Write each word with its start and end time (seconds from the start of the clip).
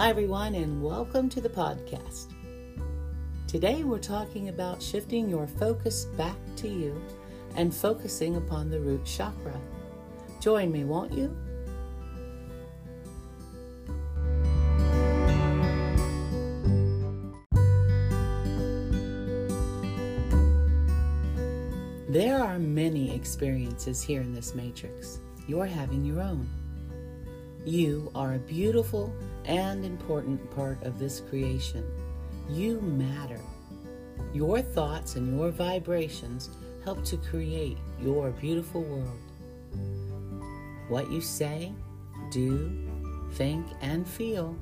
Hi, 0.00 0.08
everyone, 0.08 0.54
and 0.54 0.82
welcome 0.82 1.28
to 1.28 1.42
the 1.42 1.50
podcast. 1.50 2.32
Today, 3.46 3.84
we're 3.84 3.98
talking 3.98 4.48
about 4.48 4.82
shifting 4.82 5.28
your 5.28 5.46
focus 5.46 6.06
back 6.16 6.38
to 6.56 6.68
you 6.68 6.98
and 7.54 7.74
focusing 7.74 8.36
upon 8.36 8.70
the 8.70 8.80
root 8.80 9.04
chakra. 9.04 9.60
Join 10.40 10.72
me, 10.72 10.84
won't 10.84 11.12
you? 11.12 11.36
There 22.08 22.42
are 22.42 22.58
many 22.58 23.14
experiences 23.14 24.00
here 24.00 24.22
in 24.22 24.32
this 24.32 24.54
matrix. 24.54 25.18
You're 25.46 25.66
having 25.66 26.06
your 26.06 26.22
own. 26.22 26.48
You 27.66 28.10
are 28.14 28.36
a 28.36 28.38
beautiful 28.38 29.12
and 29.44 29.84
important 29.84 30.50
part 30.54 30.82
of 30.82 30.98
this 30.98 31.20
creation. 31.20 31.84
You 32.48 32.80
matter. 32.80 33.40
Your 34.32 34.60
thoughts 34.60 35.16
and 35.16 35.36
your 35.36 35.50
vibrations 35.50 36.50
help 36.84 37.04
to 37.04 37.16
create 37.16 37.78
your 38.00 38.30
beautiful 38.30 38.82
world. 38.82 39.18
What 40.88 41.10
you 41.10 41.20
say, 41.20 41.72
do, 42.30 42.88
think, 43.32 43.66
and 43.80 44.06
feel 44.08 44.56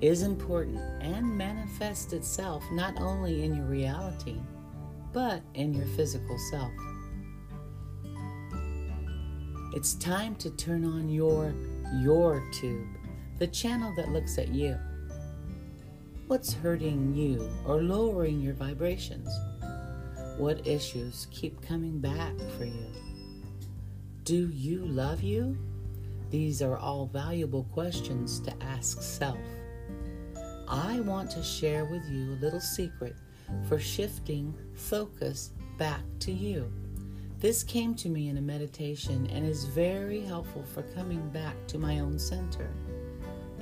is 0.00 0.22
important 0.22 0.78
and 1.00 1.36
manifests 1.36 2.12
itself 2.12 2.64
not 2.72 3.00
only 3.00 3.44
in 3.44 3.54
your 3.54 3.66
reality, 3.66 4.36
but 5.12 5.42
in 5.54 5.72
your 5.74 5.86
physical 5.86 6.36
self. 6.50 6.72
It's 9.74 9.94
time 9.94 10.34
to 10.36 10.50
turn 10.50 10.84
on 10.84 11.08
your 11.08 11.54
your 12.00 12.42
tube, 12.52 12.86
the 13.42 13.48
channel 13.48 13.92
that 13.96 14.12
looks 14.12 14.38
at 14.38 14.54
you. 14.54 14.78
What's 16.28 16.52
hurting 16.52 17.12
you 17.12 17.50
or 17.66 17.82
lowering 17.82 18.40
your 18.40 18.54
vibrations? 18.54 19.28
What 20.38 20.64
issues 20.64 21.26
keep 21.32 21.60
coming 21.60 21.98
back 21.98 22.38
for 22.56 22.66
you? 22.66 22.86
Do 24.22 24.48
you 24.50 24.86
love 24.86 25.22
you? 25.22 25.58
These 26.30 26.62
are 26.62 26.76
all 26.76 27.06
valuable 27.06 27.64
questions 27.64 28.38
to 28.42 28.54
ask 28.62 29.02
self. 29.02 29.40
I 30.68 31.00
want 31.00 31.28
to 31.32 31.42
share 31.42 31.84
with 31.84 32.08
you 32.08 32.34
a 32.34 32.40
little 32.40 32.60
secret 32.60 33.16
for 33.68 33.80
shifting 33.80 34.54
focus 34.74 35.50
back 35.78 36.04
to 36.20 36.30
you. 36.30 36.72
This 37.40 37.64
came 37.64 37.96
to 37.96 38.08
me 38.08 38.28
in 38.28 38.36
a 38.36 38.40
meditation 38.40 39.26
and 39.32 39.44
is 39.44 39.64
very 39.64 40.20
helpful 40.20 40.62
for 40.62 40.82
coming 40.94 41.28
back 41.30 41.56
to 41.66 41.76
my 41.76 41.98
own 41.98 42.20
center. 42.20 42.70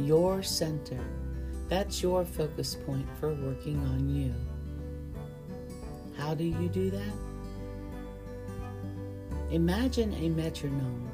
Your 0.00 0.42
center. 0.42 0.98
That's 1.68 2.02
your 2.02 2.24
focus 2.24 2.74
point 2.86 3.06
for 3.18 3.34
working 3.34 3.78
on 3.86 4.08
you. 4.08 4.34
How 6.16 6.34
do 6.34 6.44
you 6.44 6.68
do 6.68 6.90
that? 6.90 7.12
Imagine 9.50 10.14
a 10.14 10.30
metronome, 10.30 11.10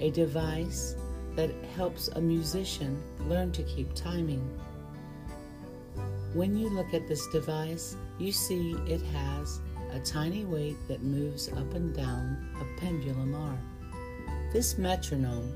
a 0.00 0.10
device 0.10 0.96
that 1.36 1.50
helps 1.76 2.08
a 2.08 2.20
musician 2.20 3.00
learn 3.20 3.52
to 3.52 3.62
keep 3.62 3.94
timing. 3.94 4.42
When 6.32 6.56
you 6.56 6.68
look 6.68 6.92
at 6.92 7.06
this 7.06 7.26
device, 7.28 7.96
you 8.18 8.32
see 8.32 8.72
it 8.88 9.02
has 9.02 9.60
a 9.92 10.00
tiny 10.00 10.44
weight 10.44 10.76
that 10.88 11.04
moves 11.04 11.48
up 11.52 11.72
and 11.74 11.94
down 11.94 12.48
a 12.60 12.80
pendulum 12.80 13.34
arm. 13.34 13.60
This 14.52 14.76
metronome 14.76 15.52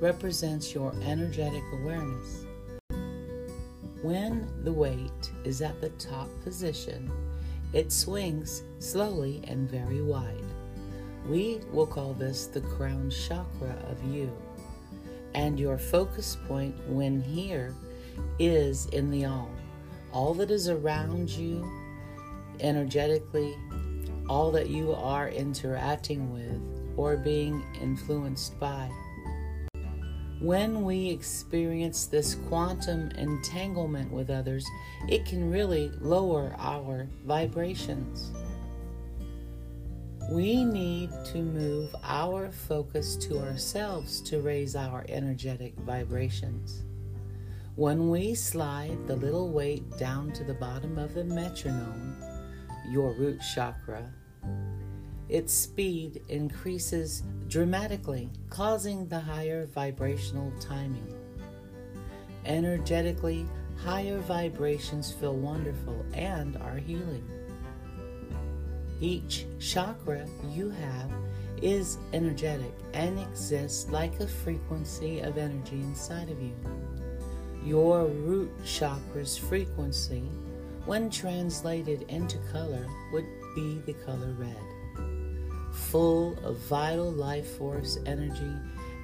represents 0.00 0.74
your 0.74 0.94
energetic 1.02 1.62
awareness. 1.72 2.46
When 4.02 4.48
the 4.64 4.72
weight 4.72 5.30
is 5.44 5.62
at 5.62 5.80
the 5.80 5.90
top 5.90 6.28
position, 6.42 7.10
it 7.72 7.92
swings 7.92 8.62
slowly 8.78 9.42
and 9.46 9.70
very 9.70 10.02
wide. 10.02 10.44
We 11.28 11.60
will 11.70 11.86
call 11.86 12.14
this 12.14 12.46
the 12.46 12.60
crown 12.60 13.10
chakra 13.10 13.76
of 13.88 14.02
you. 14.04 14.30
And 15.34 15.58
your 15.58 15.78
focus 15.78 16.36
point 16.46 16.74
when 16.88 17.20
here 17.20 17.74
is 18.38 18.86
in 18.86 19.10
the 19.10 19.24
all. 19.24 19.50
All 20.12 20.34
that 20.34 20.50
is 20.50 20.68
around 20.68 21.30
you 21.30 21.70
energetically 22.60 23.56
all 24.28 24.50
that 24.52 24.68
you 24.70 24.94
are 24.94 25.28
interacting 25.28 26.32
with 26.32 26.96
or 26.96 27.16
being 27.16 27.64
influenced 27.80 28.58
by. 28.58 28.90
When 30.42 30.82
we 30.82 31.08
experience 31.08 32.06
this 32.06 32.34
quantum 32.48 33.12
entanglement 33.12 34.10
with 34.10 34.28
others, 34.28 34.66
it 35.08 35.24
can 35.24 35.48
really 35.48 35.92
lower 36.00 36.52
our 36.58 37.06
vibrations. 37.24 38.32
We 40.32 40.64
need 40.64 41.10
to 41.26 41.38
move 41.38 41.94
our 42.02 42.50
focus 42.50 43.14
to 43.18 43.38
ourselves 43.38 44.20
to 44.22 44.40
raise 44.40 44.74
our 44.74 45.06
energetic 45.08 45.76
vibrations. 45.76 46.82
When 47.76 48.10
we 48.10 48.34
slide 48.34 49.06
the 49.06 49.14
little 49.14 49.48
weight 49.48 49.96
down 49.96 50.32
to 50.32 50.42
the 50.42 50.54
bottom 50.54 50.98
of 50.98 51.14
the 51.14 51.22
metronome, 51.22 52.16
your 52.90 53.12
root 53.12 53.40
chakra, 53.54 54.12
its 55.32 55.54
speed 55.54 56.20
increases 56.28 57.22
dramatically, 57.48 58.28
causing 58.50 59.08
the 59.08 59.18
higher 59.18 59.64
vibrational 59.64 60.52
timing. 60.60 61.14
Energetically, 62.44 63.46
higher 63.82 64.18
vibrations 64.18 65.10
feel 65.10 65.34
wonderful 65.34 66.04
and 66.12 66.58
are 66.58 66.76
healing. 66.76 67.26
Each 69.00 69.46
chakra 69.58 70.26
you 70.50 70.68
have 70.68 71.10
is 71.62 71.96
energetic 72.12 72.74
and 72.92 73.18
exists 73.18 73.88
like 73.90 74.20
a 74.20 74.28
frequency 74.28 75.20
of 75.20 75.38
energy 75.38 75.80
inside 75.80 76.28
of 76.28 76.42
you. 76.42 76.54
Your 77.64 78.04
root 78.04 78.50
chakra's 78.66 79.38
frequency 79.38 80.24
when 80.84 81.08
translated 81.10 82.02
into 82.08 82.38
color, 82.50 82.86
would 83.12 83.26
be 83.54 83.80
the 83.86 83.92
color 84.04 84.34
red. 84.38 84.71
Full 85.72 86.38
of 86.44 86.58
vital 86.58 87.10
life 87.10 87.56
force 87.58 87.98
energy 88.06 88.52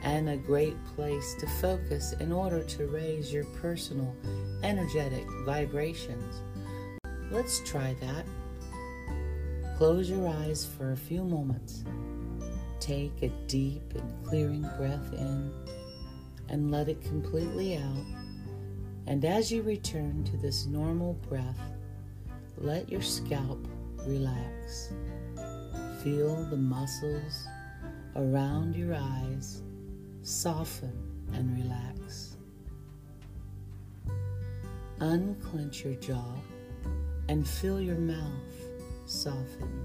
and 0.03 0.29
a 0.29 0.37
great 0.37 0.77
place 0.95 1.34
to 1.41 1.47
focus 1.61 2.15
in 2.21 2.31
order 2.31 2.62
to 2.62 2.87
raise 2.87 3.33
your 3.33 3.45
personal 3.61 4.15
energetic 4.62 5.25
vibrations. 5.45 6.43
Let's 7.31 7.61
try 7.69 7.97
that. 8.01 8.25
Close 9.77 10.09
your 10.11 10.29
eyes 10.29 10.67
for 10.77 10.93
a 10.93 10.97
few 10.97 11.25
moments. 11.25 11.84
Take 12.81 13.23
a 13.23 13.29
deep 13.47 13.95
and 13.95 14.25
clearing 14.25 14.69
breath 14.77 15.12
in 15.12 15.53
and 16.49 16.71
let 16.71 16.89
it 16.89 17.03
completely 17.03 17.77
out 17.77 18.29
and 19.09 19.25
as 19.25 19.50
you 19.50 19.62
return 19.62 20.23
to 20.25 20.37
this 20.37 20.67
normal 20.67 21.15
breath, 21.15 21.59
let 22.59 22.91
your 22.91 23.00
scalp 23.00 23.67
relax. 24.06 24.93
Feel 26.08 26.42
the 26.44 26.56
muscles 26.56 27.46
around 28.16 28.74
your 28.74 28.94
eyes 28.94 29.60
soften 30.22 30.96
and 31.34 31.54
relax. 31.62 32.38
Unclench 35.00 35.84
your 35.84 35.96
jaw 35.96 36.32
and 37.28 37.46
feel 37.46 37.78
your 37.78 37.98
mouth 37.98 38.54
soften. 39.04 39.84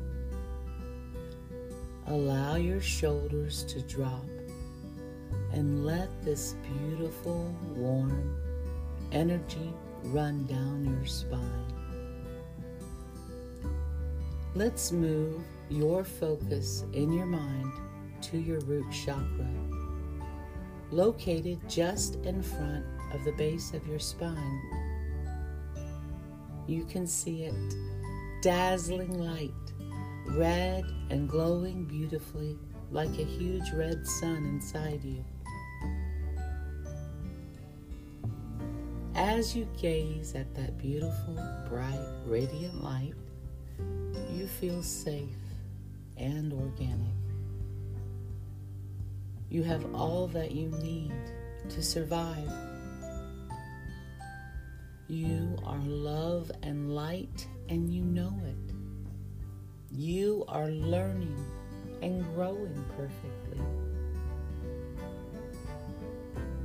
Allow 2.07 2.55
your 2.55 2.79
shoulders 2.79 3.65
to 3.65 3.81
drop 3.81 4.29
and 5.51 5.85
let 5.85 6.07
this 6.23 6.55
beautiful, 6.63 7.53
warm, 7.75 8.33
energy 9.11 9.73
run 10.05 10.45
down 10.45 10.85
your 10.85 11.05
spine. 11.05 11.73
Let's 14.55 14.93
move 14.93 15.43
your 15.73 16.03
focus 16.03 16.85
in 16.93 17.11
your 17.11 17.25
mind 17.25 17.71
to 18.21 18.37
your 18.37 18.59
root 18.61 18.85
chakra, 18.91 19.49
located 20.91 21.59
just 21.67 22.15
in 22.17 22.43
front 22.43 22.85
of 23.11 23.23
the 23.23 23.31
base 23.31 23.73
of 23.73 23.85
your 23.87 23.97
spine. 23.97 24.61
You 26.67 26.85
can 26.85 27.07
see 27.07 27.45
it, 27.45 27.75
dazzling 28.43 29.17
light, 29.17 29.51
red 30.27 30.85
and 31.09 31.27
glowing 31.27 31.85
beautifully 31.85 32.55
like 32.91 33.17
a 33.17 33.23
huge 33.23 33.71
red 33.71 34.05
sun 34.05 34.45
inside 34.45 35.03
you. 35.03 35.25
As 39.15 39.55
you 39.55 39.67
gaze 39.81 40.35
at 40.35 40.53
that 40.53 40.77
beautiful, 40.77 41.35
bright, 41.67 41.99
radiant 42.25 42.83
light, 42.83 43.15
you 44.31 44.45
feel 44.47 44.83
safe 44.83 45.42
and 46.23 46.53
organic. 46.53 47.19
You 49.49 49.61
have 49.63 49.93
all 49.93 50.27
that 50.27 50.51
you 50.51 50.69
need 50.81 51.11
to 51.69 51.83
survive. 51.83 52.49
You 55.09 55.57
are 55.65 55.81
love 55.83 56.49
and 56.63 56.95
light, 56.95 57.45
and 57.67 57.93
you 57.93 58.03
know 58.03 58.33
it. 58.45 58.73
You 59.91 60.45
are 60.47 60.69
learning 60.69 61.45
and 62.01 62.23
growing 62.33 62.83
perfectly. 62.95 63.61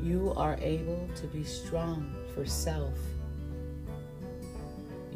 You 0.01 0.33
are 0.37 0.57
able 0.63 1.09
to 1.17 1.27
be 1.27 1.43
strong 1.43 2.15
for 2.33 2.47
self. 2.47 2.97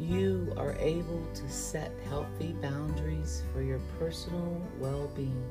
You 0.03 0.53
are 0.57 0.75
able 0.79 1.25
to 1.33 1.49
set 1.49 1.93
healthy 2.09 2.51
boundaries 2.61 3.41
for 3.53 3.61
your 3.61 3.79
personal 3.97 4.61
well 4.77 5.09
being. 5.15 5.41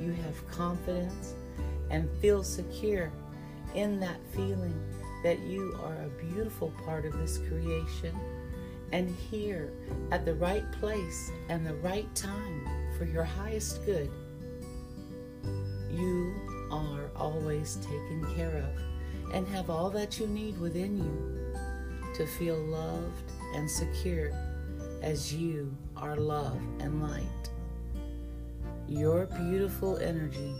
You 0.00 0.12
have 0.12 0.48
confidence 0.48 1.34
and 1.90 2.08
feel 2.20 2.44
secure 2.44 3.10
in 3.74 3.98
that 3.98 4.20
feeling 4.30 4.80
that 5.24 5.40
you 5.40 5.76
are 5.82 5.96
a 5.96 6.24
beautiful 6.26 6.72
part 6.84 7.06
of 7.06 7.12
this 7.14 7.38
creation 7.38 8.16
and 8.92 9.10
here 9.10 9.72
at 10.12 10.24
the 10.24 10.34
right 10.34 10.70
place 10.70 11.32
and 11.48 11.66
the 11.66 11.74
right 11.74 12.14
time 12.14 12.68
for 12.96 13.04
your 13.04 13.24
highest 13.24 13.84
good. 13.84 14.12
You 15.90 16.36
are 16.70 17.10
always 17.16 17.78
taken 17.82 18.32
care 18.36 18.58
of 18.58 19.34
and 19.34 19.48
have 19.48 19.70
all 19.70 19.90
that 19.90 20.20
you 20.20 20.28
need 20.28 20.56
within 20.60 20.96
you 20.96 21.37
to 22.18 22.26
feel 22.26 22.58
loved 22.58 23.30
and 23.54 23.70
secure 23.70 24.32
as 25.02 25.32
you 25.32 25.72
are 25.96 26.16
love 26.16 26.60
and 26.80 27.00
light. 27.00 27.50
Your 28.88 29.26
beautiful 29.26 29.98
energy 29.98 30.52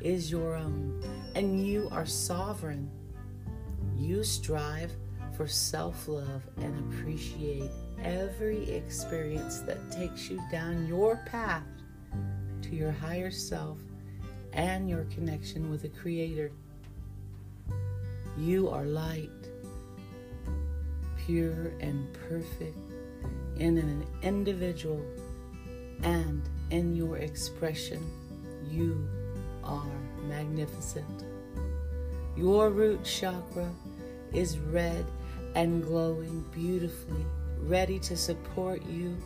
is 0.00 0.30
your 0.30 0.56
own, 0.56 1.04
and 1.34 1.66
you 1.66 1.88
are 1.92 2.06
sovereign. 2.06 2.90
You 3.94 4.24
strive 4.24 4.92
for 5.36 5.46
self 5.46 6.08
love 6.08 6.42
and 6.56 6.94
appreciate 6.94 7.70
every 8.02 8.70
experience 8.70 9.58
that 9.60 9.92
takes 9.92 10.30
you 10.30 10.40
down 10.50 10.88
your 10.88 11.16
path 11.26 11.66
to 12.62 12.74
your 12.74 12.92
higher 12.92 13.30
self 13.30 13.78
and 14.54 14.88
your 14.88 15.04
connection 15.04 15.70
with 15.70 15.82
the 15.82 15.88
Creator. 15.90 16.52
You 18.38 18.70
are 18.70 18.84
light, 18.84 19.41
pure 21.26 21.72
and 21.80 22.12
perfect 22.28 22.76
in 23.56 23.78
an 23.78 24.06
individual 24.22 25.04
and 26.02 26.48
in 26.70 26.94
your 26.94 27.18
expression. 27.18 28.02
You 28.68 29.08
are 29.62 29.86
magnificent. 30.26 31.24
Your 32.36 32.70
root 32.70 33.04
chakra 33.04 33.70
is 34.32 34.58
red 34.58 35.04
and 35.54 35.82
glowing 35.82 36.44
beautifully, 36.50 37.24
ready 37.60 37.98
to 38.00 38.16
support 38.16 38.82
you 38.86 39.16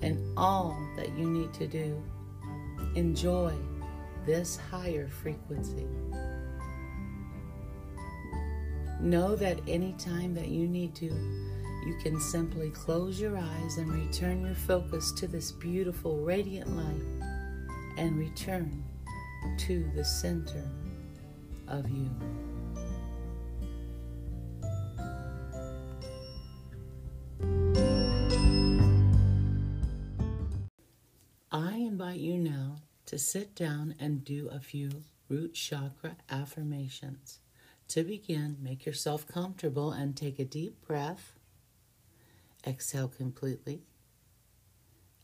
in 0.00 0.32
all 0.36 0.78
that 0.96 1.10
you 1.18 1.28
need 1.28 1.52
to 1.54 1.66
do. 1.66 2.02
Enjoy 2.94 3.52
this 4.24 4.58
higher 4.70 5.08
frequency. 5.08 5.86
Know 9.00 9.36
that 9.36 9.60
anytime 9.68 10.34
that 10.34 10.48
you 10.48 10.66
need 10.66 10.94
to, 10.96 11.06
you 11.06 11.96
can 12.02 12.18
simply 12.20 12.70
close 12.70 13.20
your 13.20 13.36
eyes 13.36 13.76
and 13.76 13.92
return 13.92 14.44
your 14.44 14.54
focus 14.54 15.12
to 15.12 15.28
this 15.28 15.52
beautiful 15.52 16.18
radiant 16.18 16.76
light 16.76 17.26
and 17.96 18.18
return 18.18 18.82
to 19.58 19.88
the 19.94 20.04
center 20.04 20.68
of 21.68 21.88
you. 21.88 22.10
I 31.52 31.76
invite 31.76 32.18
you 32.18 32.38
now 32.38 32.76
to 33.06 33.18
sit 33.18 33.54
down 33.54 33.94
and 34.00 34.24
do 34.24 34.48
a 34.48 34.58
few 34.58 34.90
root 35.28 35.54
chakra 35.54 36.16
affirmations. 36.28 37.38
To 37.88 38.04
begin, 38.04 38.56
make 38.60 38.84
yourself 38.84 39.26
comfortable 39.26 39.92
and 39.92 40.16
take 40.16 40.38
a 40.38 40.44
deep 40.44 40.84
breath. 40.86 41.32
Exhale 42.66 43.08
completely 43.08 43.82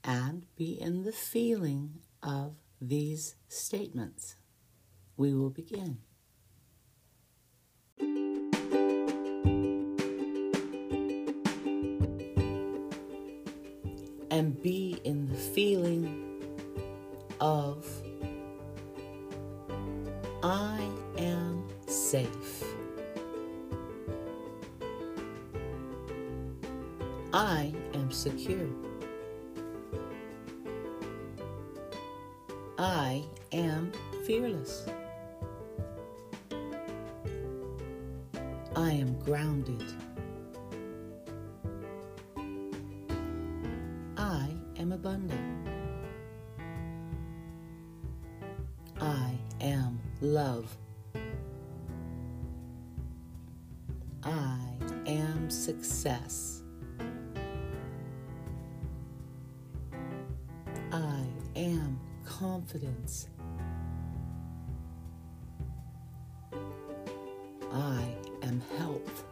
and 0.04 0.46
be 0.56 0.80
in 0.80 1.02
the 1.02 1.12
feeling 1.12 2.00
of 2.22 2.54
these 2.80 3.36
statements. 3.48 4.36
We 5.16 5.34
will 5.34 5.50
begin. 5.50 5.98
And 14.30 14.60
be 14.62 14.98
in 15.04 15.26
the 15.26 15.36
feeling 15.36 16.24
of 17.40 17.86
I 20.42 20.80
am 21.18 21.68
safe. 21.86 22.41
I 27.34 27.73
am 27.94 28.11
secure. 28.11 28.69
I 32.79 33.25
am 33.52 33.90
fearless. 34.26 34.84
I 38.76 38.90
am 38.90 39.19
grounded. 39.20 39.82
I 44.19 44.49
am 44.76 44.93
abundant. 44.93 45.69
I 49.00 49.38
am 49.62 49.99
love. 50.20 50.76
I 54.23 54.58
am 55.06 55.49
success. 55.49 56.51
I 67.72 68.16
am 68.42 68.62
health. 68.76 69.24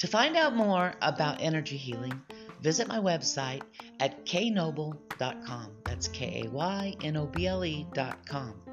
To 0.01 0.07
find 0.07 0.35
out 0.35 0.55
more 0.55 0.95
about 1.03 1.43
energy 1.43 1.77
healing, 1.77 2.19
visit 2.59 2.87
my 2.87 2.97
website 2.97 3.61
at 3.99 4.25
kaynoble.com. 4.25 5.67
That's 5.85 6.07
K 6.07 6.41
A 6.43 6.49
Y 6.49 6.95
N 7.03 7.17
O 7.17 7.27
B 7.27 7.45
L 7.45 7.63
E.com. 7.63 8.70